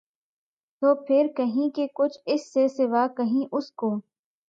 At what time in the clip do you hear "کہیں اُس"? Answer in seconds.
3.17-3.71